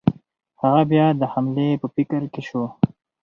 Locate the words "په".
1.81-1.87